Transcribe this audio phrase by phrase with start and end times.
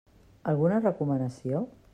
[0.53, 1.65] Alguna recomanació?